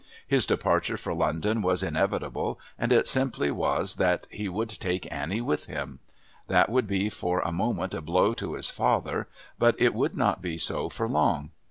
His 0.25 0.47
departure 0.47 0.97
for 0.97 1.13
London 1.13 1.61
was 1.61 1.83
inevitable, 1.83 2.59
and 2.75 2.91
it 2.91 3.05
simply 3.05 3.51
was 3.51 3.97
that 3.97 4.25
he 4.31 4.49
would 4.49 4.69
take 4.69 5.05
Annie 5.11 5.41
with 5.41 5.67
him. 5.67 5.99
That 6.47 6.69
would 6.71 6.87
be 6.87 7.07
for 7.07 7.41
a 7.41 7.51
moment 7.51 7.93
a 7.93 8.01
blow 8.01 8.33
to 8.33 8.55
his 8.55 8.71
father, 8.71 9.27
but 9.59 9.79
it 9.79 9.93
would 9.93 10.17
not 10.17 10.41
be 10.41 10.57
so 10.57 10.89
for 10.89 11.07
long. 11.07 11.51